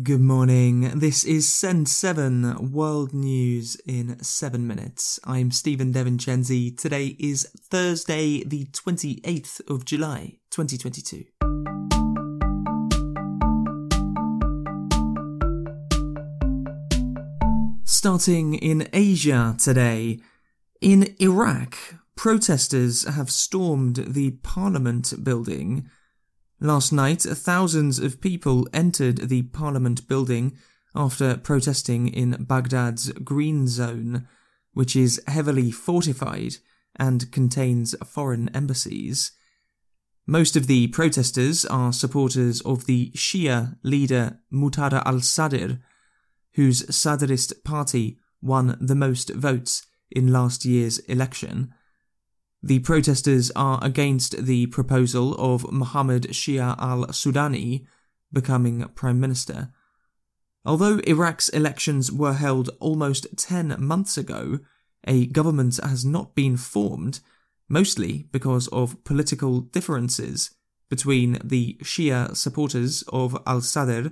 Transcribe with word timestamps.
Good 0.00 0.22
morning. 0.22 0.90
This 1.00 1.22
is 1.22 1.52
Send 1.52 1.86
7 1.86 2.72
World 2.72 3.12
News 3.12 3.76
in 3.86 4.18
7 4.24 4.66
minutes. 4.66 5.20
I'm 5.24 5.50
Stephen 5.50 5.92
Devincenzi. 5.92 6.74
Today 6.78 7.14
is 7.18 7.46
Thursday, 7.68 8.42
the 8.42 8.64
28th 8.72 9.60
of 9.68 9.84
July, 9.84 10.38
2022. 10.50 11.24
Starting 17.84 18.54
in 18.54 18.88
Asia 18.94 19.54
today, 19.58 20.20
in 20.80 21.14
Iraq, 21.20 21.76
protesters 22.16 23.06
have 23.06 23.30
stormed 23.30 23.96
the 24.08 24.30
parliament 24.42 25.22
building 25.22 25.90
Last 26.62 26.92
night, 26.92 27.22
thousands 27.22 27.98
of 27.98 28.20
people 28.20 28.68
entered 28.72 29.28
the 29.28 29.42
parliament 29.42 30.06
building 30.06 30.56
after 30.94 31.36
protesting 31.36 32.06
in 32.06 32.44
Baghdad's 32.44 33.10
Green 33.10 33.66
Zone, 33.66 34.28
which 34.72 34.94
is 34.94 35.20
heavily 35.26 35.72
fortified 35.72 36.58
and 36.94 37.32
contains 37.32 37.96
foreign 38.06 38.48
embassies. 38.54 39.32
Most 40.24 40.54
of 40.54 40.68
the 40.68 40.86
protesters 40.86 41.64
are 41.64 41.92
supporters 41.92 42.60
of 42.60 42.86
the 42.86 43.10
Shia 43.16 43.76
leader 43.82 44.38
Muqtada 44.52 45.04
al 45.04 45.18
Sadr, 45.18 45.80
whose 46.52 46.94
Sadrist 46.94 47.64
party 47.64 48.20
won 48.40 48.78
the 48.80 48.94
most 48.94 49.30
votes 49.30 49.84
in 50.12 50.32
last 50.32 50.64
year's 50.64 51.00
election. 51.00 51.74
The 52.62 52.78
protesters 52.78 53.50
are 53.56 53.80
against 53.82 54.44
the 54.44 54.66
proposal 54.66 55.34
of 55.34 55.70
Mohammed 55.72 56.28
Shia 56.28 56.78
al 56.78 57.06
Sudani 57.06 57.86
becoming 58.32 58.88
prime 58.94 59.18
minister. 59.18 59.72
Although 60.64 60.98
Iraq's 60.98 61.48
elections 61.48 62.12
were 62.12 62.34
held 62.34 62.70
almost 62.78 63.26
10 63.36 63.76
months 63.78 64.16
ago, 64.16 64.60
a 65.04 65.26
government 65.26 65.80
has 65.82 66.04
not 66.04 66.36
been 66.36 66.56
formed, 66.56 67.18
mostly 67.68 68.28
because 68.30 68.68
of 68.68 69.02
political 69.02 69.60
differences 69.60 70.54
between 70.88 71.38
the 71.42 71.76
Shia 71.82 72.36
supporters 72.36 73.02
of 73.08 73.36
al 73.44 73.60
Sadr 73.60 74.10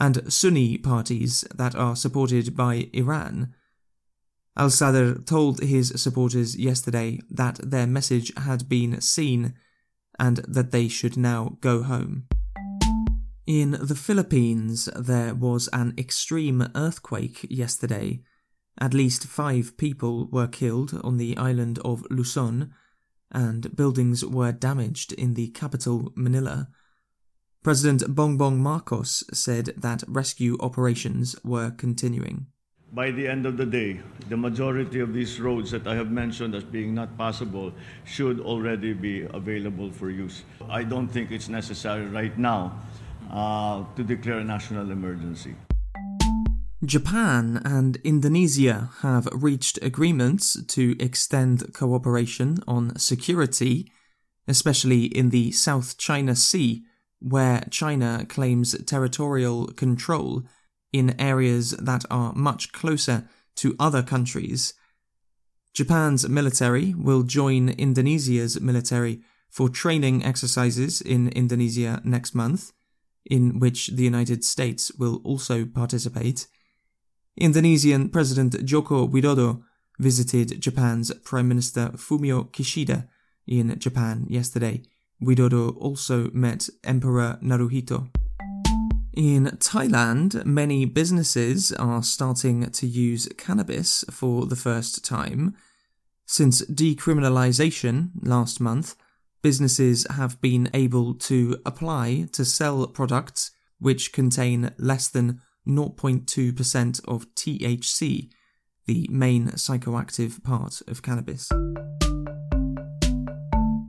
and 0.00 0.32
Sunni 0.32 0.78
parties 0.78 1.44
that 1.54 1.76
are 1.76 1.94
supported 1.94 2.56
by 2.56 2.88
Iran. 2.92 3.54
Al 4.58 4.70
Sadr 4.70 5.22
told 5.22 5.60
his 5.60 5.92
supporters 5.94 6.56
yesterday 6.56 7.20
that 7.30 7.60
their 7.62 7.86
message 7.86 8.32
had 8.36 8.68
been 8.68 9.00
seen 9.00 9.54
and 10.18 10.38
that 10.48 10.72
they 10.72 10.88
should 10.88 11.16
now 11.16 11.56
go 11.60 11.84
home. 11.84 12.24
In 13.46 13.78
the 13.80 13.94
Philippines, 13.94 14.88
there 14.96 15.32
was 15.32 15.68
an 15.72 15.94
extreme 15.96 16.68
earthquake 16.74 17.46
yesterday. 17.48 18.20
At 18.80 18.94
least 18.94 19.28
five 19.28 19.76
people 19.76 20.28
were 20.32 20.48
killed 20.48 21.00
on 21.04 21.18
the 21.18 21.36
island 21.36 21.78
of 21.84 22.04
Luzon, 22.10 22.74
and 23.30 23.76
buildings 23.76 24.24
were 24.24 24.50
damaged 24.50 25.12
in 25.12 25.34
the 25.34 25.48
capital, 25.48 26.12
Manila. 26.16 26.68
President 27.62 28.02
Bongbong 28.12 28.58
Marcos 28.58 29.22
said 29.32 29.72
that 29.76 30.02
rescue 30.08 30.56
operations 30.58 31.36
were 31.44 31.70
continuing 31.70 32.48
by 32.92 33.10
the 33.10 33.26
end 33.28 33.46
of 33.46 33.56
the 33.56 33.66
day, 33.66 34.00
the 34.28 34.36
majority 34.36 35.00
of 35.00 35.12
these 35.12 35.40
roads 35.40 35.70
that 35.70 35.86
I 35.86 35.94
have 35.94 36.10
mentioned 36.10 36.54
as 36.54 36.64
being 36.64 36.94
not 36.94 37.16
passable 37.18 37.72
should 38.04 38.40
already 38.40 38.92
be 38.92 39.22
available 39.22 39.90
for 39.90 40.10
use. 40.10 40.44
I 40.68 40.84
don't 40.84 41.08
think 41.08 41.30
it's 41.30 41.48
necessary 41.48 42.06
right 42.06 42.36
now 42.38 42.80
uh, 43.30 43.84
to 43.96 44.02
declare 44.02 44.38
a 44.38 44.44
national 44.44 44.90
emergency. 44.90 45.54
Japan 46.84 47.60
and 47.64 47.96
Indonesia 48.04 48.90
have 49.02 49.28
reached 49.32 49.78
agreements 49.82 50.56
to 50.68 50.96
extend 51.00 51.74
cooperation 51.74 52.58
on 52.68 52.96
security, 52.96 53.90
especially 54.46 55.06
in 55.06 55.30
the 55.30 55.50
South 55.50 55.98
China 55.98 56.36
Sea, 56.36 56.84
where 57.20 57.64
China 57.70 58.24
claims 58.28 58.76
territorial 58.84 59.66
control 59.66 60.44
in 60.92 61.20
areas 61.20 61.70
that 61.72 62.04
are 62.10 62.32
much 62.34 62.72
closer 62.72 63.28
to 63.56 63.76
other 63.78 64.02
countries. 64.02 64.74
Japan's 65.74 66.28
military 66.28 66.94
will 66.94 67.22
join 67.22 67.68
Indonesia's 67.68 68.60
military 68.60 69.20
for 69.50 69.68
training 69.68 70.24
exercises 70.24 71.00
in 71.00 71.28
Indonesia 71.28 72.00
next 72.04 72.34
month, 72.34 72.72
in 73.24 73.58
which 73.58 73.88
the 73.88 74.02
United 74.02 74.44
States 74.44 74.92
will 74.98 75.20
also 75.24 75.64
participate. 75.64 76.46
Indonesian 77.36 78.08
President 78.08 78.64
Joko 78.64 79.06
Widodo 79.06 79.62
visited 79.98 80.60
Japan's 80.60 81.12
Prime 81.24 81.48
Minister 81.48 81.90
Fumio 81.96 82.50
Kishida 82.50 83.08
in 83.46 83.78
Japan 83.78 84.26
yesterday. 84.28 84.82
Widodo 85.22 85.76
also 85.76 86.30
met 86.32 86.68
Emperor 86.84 87.38
Naruhito. 87.42 88.08
In 89.18 89.46
Thailand, 89.58 90.46
many 90.46 90.84
businesses 90.84 91.72
are 91.72 92.04
starting 92.04 92.70
to 92.70 92.86
use 92.86 93.28
cannabis 93.36 94.04
for 94.12 94.46
the 94.46 94.54
first 94.54 95.04
time. 95.04 95.56
Since 96.24 96.64
decriminalisation 96.66 98.10
last 98.22 98.60
month, 98.60 98.94
businesses 99.42 100.06
have 100.08 100.40
been 100.40 100.70
able 100.72 101.14
to 101.14 101.60
apply 101.66 102.28
to 102.30 102.44
sell 102.44 102.86
products 102.86 103.50
which 103.80 104.12
contain 104.12 104.70
less 104.78 105.08
than 105.08 105.40
0.2% 105.66 107.00
of 107.08 107.34
THC, 107.34 108.30
the 108.86 109.08
main 109.10 109.48
psychoactive 109.48 110.44
part 110.44 110.80
of 110.86 111.02
cannabis. 111.02 111.50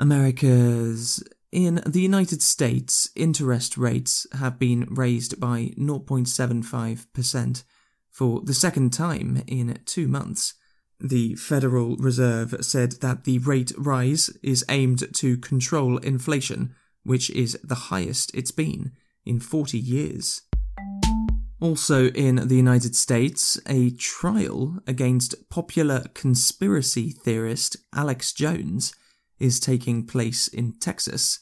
America's 0.00 1.22
in 1.52 1.82
the 1.86 2.00
United 2.00 2.40
States, 2.40 3.10
interest 3.14 3.76
rates 3.76 4.26
have 4.32 4.58
been 4.58 4.86
raised 4.90 5.38
by 5.38 5.74
0.75% 5.76 7.64
for 8.10 8.40
the 8.40 8.54
second 8.54 8.92
time 8.92 9.42
in 9.46 9.78
two 9.84 10.08
months. 10.08 10.54
The 10.98 11.34
Federal 11.34 11.96
Reserve 11.96 12.56
said 12.62 12.92
that 13.02 13.24
the 13.24 13.38
rate 13.38 13.72
rise 13.76 14.30
is 14.42 14.64
aimed 14.70 15.14
to 15.16 15.36
control 15.36 15.98
inflation, 15.98 16.74
which 17.02 17.28
is 17.30 17.58
the 17.62 17.74
highest 17.74 18.34
it's 18.34 18.50
been 18.50 18.92
in 19.26 19.38
40 19.38 19.78
years. 19.78 20.42
Also 21.60 22.08
in 22.08 22.36
the 22.48 22.56
United 22.56 22.96
States, 22.96 23.60
a 23.66 23.90
trial 23.90 24.78
against 24.86 25.48
popular 25.50 26.04
conspiracy 26.14 27.10
theorist 27.10 27.76
Alex 27.94 28.32
Jones 28.32 28.94
is 29.42 29.58
taking 29.58 30.06
place 30.06 30.46
in 30.46 30.72
Texas. 30.78 31.40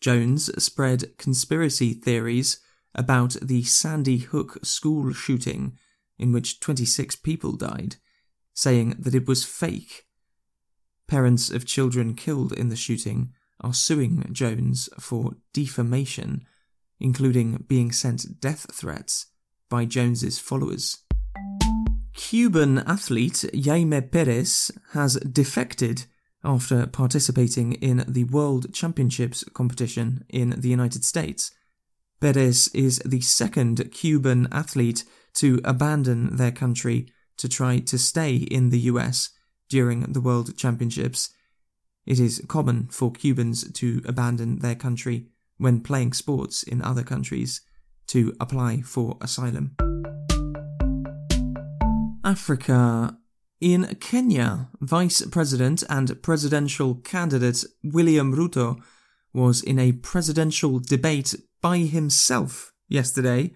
Jones 0.00 0.50
spread 0.62 1.16
conspiracy 1.18 1.92
theories 1.92 2.58
about 2.94 3.36
the 3.42 3.62
Sandy 3.64 4.18
Hook 4.18 4.58
school 4.64 5.12
shooting, 5.12 5.78
in 6.18 6.32
which 6.32 6.58
26 6.60 7.16
people 7.16 7.52
died, 7.52 7.96
saying 8.54 8.96
that 8.98 9.14
it 9.14 9.28
was 9.28 9.44
fake. 9.44 10.06
Parents 11.06 11.50
of 11.50 11.66
children 11.66 12.14
killed 12.14 12.52
in 12.52 12.70
the 12.70 12.76
shooting 12.76 13.32
are 13.60 13.74
suing 13.74 14.26
Jones 14.32 14.88
for 14.98 15.32
defamation, 15.52 16.46
including 16.98 17.64
being 17.68 17.92
sent 17.92 18.40
death 18.40 18.66
threats 18.72 19.26
by 19.68 19.84
Jones's 19.84 20.38
followers. 20.38 20.98
Cuban 22.14 22.78
athlete 22.78 23.44
Jaime 23.54 24.00
Perez 24.00 24.70
has 24.92 25.16
defected 25.16 26.06
after 26.44 26.86
participating 26.86 27.72
in 27.74 28.04
the 28.08 28.24
World 28.24 28.72
Championships 28.72 29.44
competition 29.54 30.24
in 30.28 30.50
the 30.60 30.68
United 30.68 31.04
States. 31.04 31.50
Perez 32.20 32.68
is 32.74 32.98
the 33.04 33.20
second 33.20 33.90
Cuban 33.92 34.48
athlete 34.52 35.04
to 35.34 35.60
abandon 35.64 36.36
their 36.36 36.52
country 36.52 37.08
to 37.36 37.48
try 37.48 37.78
to 37.78 37.98
stay 37.98 38.36
in 38.36 38.70
the 38.70 38.80
US 38.80 39.30
during 39.68 40.00
the 40.12 40.20
World 40.20 40.56
Championships. 40.56 41.30
It 42.06 42.18
is 42.18 42.44
common 42.48 42.88
for 42.88 43.12
Cubans 43.12 43.70
to 43.72 44.02
abandon 44.04 44.58
their 44.58 44.74
country 44.74 45.28
when 45.58 45.80
playing 45.80 46.12
sports 46.12 46.62
in 46.62 46.82
other 46.82 47.02
countries 47.02 47.60
to 48.08 48.34
apply 48.40 48.82
for 48.82 49.16
asylum. 49.20 49.76
Africa 52.24 53.16
in 53.62 53.94
Kenya, 54.00 54.68
Vice 54.80 55.24
President 55.26 55.84
and 55.88 56.20
presidential 56.20 56.96
candidate 56.96 57.64
William 57.84 58.34
Ruto 58.34 58.82
was 59.32 59.62
in 59.62 59.78
a 59.78 59.92
presidential 59.92 60.80
debate 60.80 61.36
by 61.60 61.78
himself 61.78 62.72
yesterday 62.88 63.52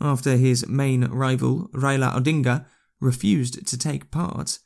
after 0.00 0.36
his 0.36 0.66
main 0.66 1.04
rival, 1.04 1.68
Raila 1.72 2.16
Odinga, 2.16 2.66
refused 3.00 3.64
to 3.64 3.78
take 3.78 4.10
part. 4.10 4.58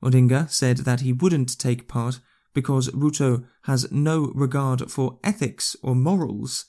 Odinga 0.00 0.48
said 0.48 0.78
that 0.78 1.00
he 1.00 1.12
wouldn't 1.12 1.58
take 1.58 1.88
part 1.88 2.20
because 2.54 2.88
Ruto 2.90 3.46
has 3.64 3.90
no 3.90 4.30
regard 4.32 4.92
for 4.92 5.18
ethics 5.24 5.74
or 5.82 5.96
morals. 5.96 6.66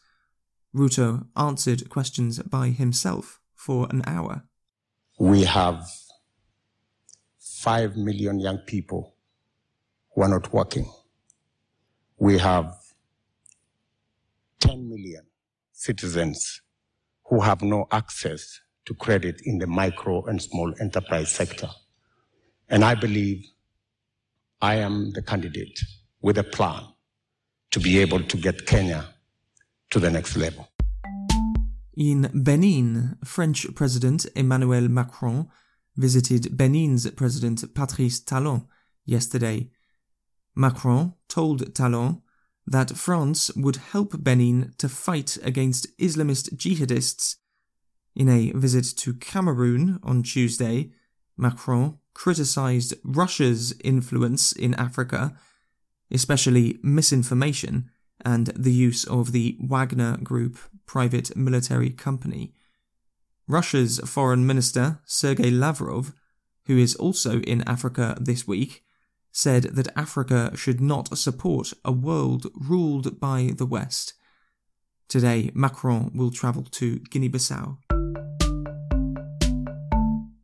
Ruto 0.76 1.28
answered 1.38 1.90
questions 1.90 2.40
by 2.40 2.70
himself 2.70 3.40
for 3.54 3.88
an 3.92 4.02
hour. 4.08 4.46
We 5.20 5.44
have 5.44 5.88
5 7.60 7.98
million 7.98 8.40
young 8.40 8.58
people 8.60 9.16
who 10.16 10.22
are 10.22 10.30
not 10.30 10.54
working. 10.54 10.90
We 12.18 12.38
have 12.38 12.74
10 14.62 14.88
million 14.88 15.24
citizens 15.74 16.62
who 17.26 17.42
have 17.42 17.62
no 17.62 17.86
access 17.92 18.62
to 18.86 18.94
credit 18.94 19.42
in 19.44 19.58
the 19.58 19.68
micro 19.68 20.24
and 20.26 20.42
small 20.42 20.74
enterprise 20.80 21.32
sector. 21.32 21.70
And 22.70 22.86
I 22.86 22.96
believe 22.96 23.46
I 24.62 24.76
am 24.76 25.12
the 25.12 25.22
candidate 25.22 25.82
with 26.22 26.38
a 26.38 26.44
plan 26.44 26.84
to 27.72 27.80
be 27.82 28.00
able 28.00 28.24
to 28.24 28.38
get 28.38 28.68
Kenya 28.68 29.04
to 29.90 30.00
the 30.00 30.10
next 30.10 30.38
level. 30.38 30.70
In 31.98 32.32
Benin, 32.34 33.18
French 33.26 33.68
President 33.76 34.26
Emmanuel 34.34 34.88
Macron 34.88 35.50
visited 35.96 36.58
Benin's 36.58 37.10
President 37.12 37.74
Patrice 37.74 38.20
Talon 38.20 38.68
yesterday. 39.06 39.70
Macron 40.56 41.14
told 41.28 41.74
Talon 41.74 42.22
that 42.68 42.98
France 42.98 43.52
would 43.56 43.78
help 43.78 44.24
Benin 44.24 44.74
to 44.78 44.88
fight 44.88 45.38
against 45.44 45.98
Islamist 45.98 46.56
jihadists. 46.56 47.38
In 48.16 48.30
a 48.30 48.52
visit 48.52 48.86
to 48.98 49.14
Cameroon 49.14 50.00
on 50.04 50.24
Tuesday, 50.24 50.92
Macron 51.38 51.98
criticized 52.14 52.94
Russia's 53.04 53.74
influence 53.84 54.52
in 54.52 54.74
Africa, 54.76 55.36
especially 56.12 56.80
misinformation 56.84 57.90
and 58.26 58.48
the 58.48 58.74
use 58.74 59.06
of 59.06 59.32
the 59.32 59.58
Wagner 59.62 60.18
Group 60.18 60.58
private 60.86 61.36
military 61.36 61.90
company. 61.90 62.54
Russia's 63.50 63.98
Foreign 64.06 64.46
Minister 64.46 65.00
Sergei 65.06 65.50
Lavrov, 65.50 66.13
who 66.68 66.78
is 66.78 66.94
also 66.96 67.40
in 67.40 67.68
Africa 67.68 68.16
this 68.22 68.48
week, 68.48 68.84
said 69.31 69.63
that 69.63 69.88
Africa 69.98 70.51
should 70.56 70.80
not 70.80 71.18
support 71.18 71.74
a 71.84 71.92
world 71.92 72.46
ruled 72.54 73.19
by 73.19 73.50
the 73.57 73.66
West. 73.66 74.13
Today, 75.07 75.50
Macron 75.56 76.12
will 76.13 76.30
travel 76.30 76.62
to 76.74 77.00
Guinea 77.10 77.28
Bissau. 77.28 77.78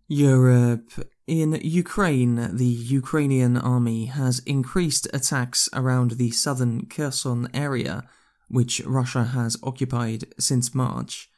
Europe. 0.08 0.92
In 1.28 1.60
Ukraine, 1.62 2.58
the 2.58 2.66
Ukrainian 2.66 3.56
army 3.56 4.06
has 4.06 4.40
increased 4.48 5.08
attacks 5.13 5.69
around 5.74 6.13
the 6.13 6.31
southern 6.31 6.88
Kherson 6.88 7.50
area, 7.54 8.10
which 8.48 8.81
Russia 8.84 9.25
has 9.25 9.58
occupied 9.62 10.34
since 10.40 10.74
March. 10.74 11.30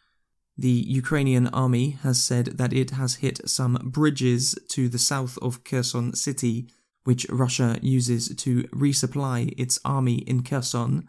The 0.57 0.85
Ukrainian 0.87 1.47
army 1.47 1.91
has 2.01 2.23
said 2.23 2.57
that 2.57 2.73
it 2.73 2.91
has 2.91 3.15
hit 3.15 3.47
some 3.47 3.75
bridges 3.83 4.55
to 4.69 4.89
the 4.89 4.97
south 4.97 5.37
of 5.39 5.63
Kherson 5.63 6.15
city, 6.15 6.67
which 7.03 7.29
Russia 7.29 7.77
uses 7.81 8.35
to 8.35 8.63
resupply 8.69 9.53
its 9.55 9.79
army 9.85 10.15
in 10.15 10.41
Kherson. 10.41 11.07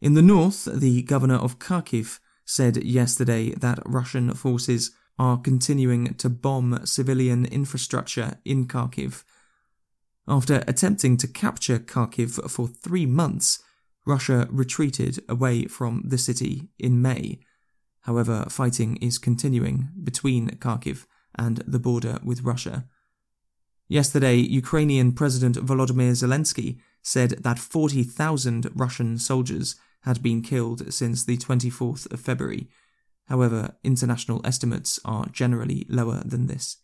In 0.00 0.14
the 0.14 0.22
north, 0.22 0.66
the 0.66 1.02
governor 1.02 1.36
of 1.36 1.58
Kharkiv 1.58 2.20
said 2.44 2.84
yesterday 2.84 3.50
that 3.54 3.82
Russian 3.84 4.32
forces 4.34 4.92
are 5.18 5.38
continuing 5.38 6.14
to 6.14 6.28
bomb 6.28 6.86
civilian 6.86 7.46
infrastructure 7.46 8.38
in 8.44 8.66
Kharkiv. 8.66 9.24
After 10.28 10.62
attempting 10.68 11.16
to 11.18 11.26
capture 11.26 11.78
Kharkiv 11.78 12.50
for 12.50 12.68
three 12.68 13.06
months, 13.06 13.62
Russia 14.06 14.46
retreated 14.50 15.24
away 15.28 15.64
from 15.66 16.02
the 16.04 16.18
city 16.18 16.68
in 16.78 17.02
May. 17.02 17.40
However, 18.04 18.46
fighting 18.48 18.96
is 18.96 19.18
continuing 19.18 19.88
between 20.02 20.56
Kharkiv 20.56 21.06
and 21.34 21.58
the 21.66 21.78
border 21.78 22.18
with 22.24 22.42
Russia. 22.42 22.86
Yesterday, 23.88 24.36
Ukrainian 24.36 25.12
President 25.12 25.56
Volodymyr 25.56 26.12
Zelensky 26.12 26.78
said 27.02 27.30
that 27.42 27.58
40,000 27.58 28.70
Russian 28.74 29.18
soldiers 29.18 29.76
had 30.02 30.22
been 30.22 30.40
killed 30.42 30.92
since 30.92 31.24
the 31.24 31.36
24th 31.36 32.10
of 32.12 32.20
February, 32.20 32.68
However, 33.26 33.76
international 33.82 34.40
estimates 34.44 35.00
are 35.04 35.26
generally 35.26 35.86
lower 35.88 36.22
than 36.24 36.46
this. 36.46 36.78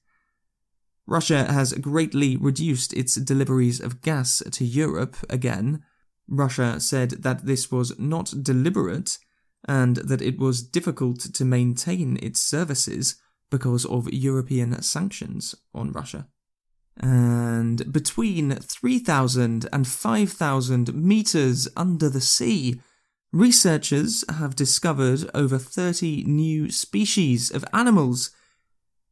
Russia 1.07 1.53
has 1.53 1.73
greatly 1.75 2.37
reduced 2.37 2.93
its 2.93 3.17
deliveries 3.17 3.81
of 3.81 4.01
gas 4.01 4.43
to 4.51 4.65
Europe 4.65 5.17
again. 5.29 5.83
Russia 6.29 6.81
said 6.81 7.11
that 7.23 7.47
this 7.47 7.71
was 7.71 7.99
not 7.99 8.33
deliberate 8.43 9.19
and 9.67 9.97
that 9.97 10.23
it 10.23 10.39
was 10.39 10.63
difficult 10.63 11.21
to 11.21 11.45
maintain 11.45 12.19
its 12.23 12.41
services 12.41 13.17
because 13.51 13.85
of 13.85 14.13
European 14.13 14.81
sanctions 14.83 15.55
on 15.75 15.93
Russia. 15.93 16.29
And 16.97 17.93
between 17.93 18.55
3,000 18.57 19.69
and 19.73 19.87
5,000 19.87 20.95
meters 20.95 21.69
under 21.77 22.09
the 22.09 22.21
sea, 22.21 22.81
Researchers 23.33 24.25
have 24.29 24.57
discovered 24.57 25.31
over 25.35 25.57
30 25.57 26.25
new 26.25 26.69
species 26.69 27.53
of 27.53 27.65
animals. 27.73 28.33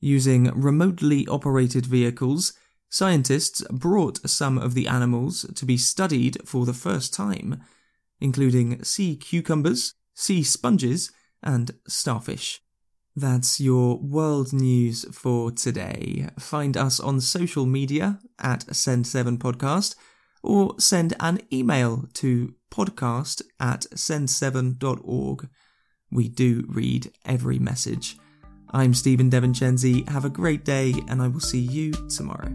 Using 0.01 0.51
remotely 0.61 1.25
operated 1.29 1.87
vehicles, 1.87 2.53
scientists 2.89 3.63
brought 3.71 4.29
some 4.29 4.59
of 4.59 4.75
the 4.75 4.89
animals 4.89 5.47
to 5.55 5.65
be 5.65 5.77
studied 5.77 6.39
for 6.45 6.67
the 6.67 6.73
first 6.73 7.15
time, 7.15 7.63
including 8.21 8.83
sea 8.83 9.15
cucumbers, 9.15 9.95
sea 10.19 10.43
sponges, 10.43 11.13
and 11.43 11.71
starfish. 11.87 12.61
That's 13.15 13.61
your 13.61 13.99
world 13.99 14.53
news 14.53 15.05
for 15.17 15.53
today. 15.53 16.29
Find 16.39 16.77
us 16.77 16.99
on 16.99 17.21
social 17.21 17.67
media 17.67 18.19
at 18.39 18.67
Send7Podcast 18.67 19.95
or 20.43 20.75
send 20.79 21.15
an 21.21 21.41
email 21.53 22.09
to 22.15 22.55
podcast 22.71 23.43
at 23.61 23.83
send7.org. 23.95 25.49
We 26.11 26.29
do 26.29 26.65
read 26.69 27.13
every 27.25 27.61
message. 27.61 28.17
I'm 28.71 28.95
Stephen 28.95 29.31
Devincenzi. 29.31 30.09
Have 30.09 30.25
a 30.25 30.31
great 30.31 30.65
day, 30.65 30.95
and 31.09 31.23
I 31.23 31.29
will 31.29 31.41
see 31.41 31.61
you 31.61 31.93
tomorrow. 32.09 32.53